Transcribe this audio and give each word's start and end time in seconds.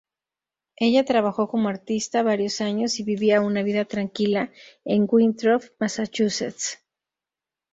Ella 0.77 1.05
trabajó 1.05 1.47
como 1.47 1.69
artista 1.69 2.23
varios 2.23 2.59
años 2.59 2.99
y 2.99 3.03
vivía 3.03 3.39
una 3.41 3.61
vida 3.61 3.85
tranquila 3.85 4.51
en 4.83 5.05
Winthrop, 5.07 5.61
Massachusetts. 5.79 6.79